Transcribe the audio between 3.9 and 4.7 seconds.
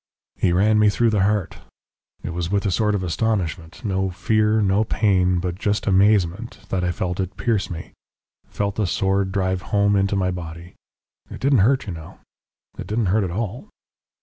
fear,